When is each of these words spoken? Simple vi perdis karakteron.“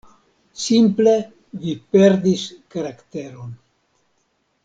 Simple 0.61 1.11
vi 1.65 1.75
perdis 1.95 2.47
karakteron.“ 2.77 3.53